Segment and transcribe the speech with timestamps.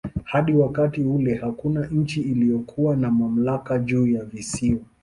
[0.23, 4.79] Hadi wakati ule hakuna nchi iliyokuwa na mamlaka juu ya visiwa.